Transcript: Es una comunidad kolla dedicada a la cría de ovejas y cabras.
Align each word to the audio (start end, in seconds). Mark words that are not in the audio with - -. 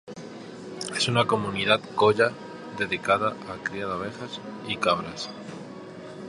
Es 0.97 1.07
una 1.09 1.27
comunidad 1.27 1.79
kolla 1.93 2.31
dedicada 2.75 3.35
a 3.45 3.55
la 3.55 3.63
cría 3.63 3.85
de 3.85 3.93
ovejas 3.93 4.41
y 4.67 4.75
cabras. 4.77 5.29